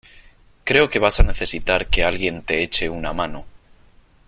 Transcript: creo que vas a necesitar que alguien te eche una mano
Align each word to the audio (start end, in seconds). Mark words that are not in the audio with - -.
creo 0.63 0.89
que 0.89 0.97
vas 0.97 1.19
a 1.19 1.23
necesitar 1.23 1.85
que 1.85 2.03
alguien 2.03 2.41
te 2.41 2.63
eche 2.63 2.89
una 2.89 3.13
mano 3.13 3.45